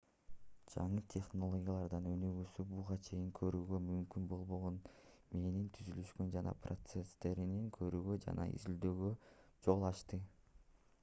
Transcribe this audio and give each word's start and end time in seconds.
жаңы 0.75 1.01
технологиялардын 1.13 2.07
өнүгүүсү 2.11 2.65
буга 2.69 2.97
чейин 3.07 3.27
көрүүгө 3.39 3.81
мүмкүн 3.89 4.25
болбогон 4.31 4.81
мээнин 5.35 5.69
түзүлүшүн 5.77 6.33
жана 6.39 6.55
процесстерин 6.65 7.55
көрүүгө 7.79 8.19
жана 8.27 8.51
изилдөөгө 8.57 9.15
жол 9.69 9.89
ачты 9.95 10.23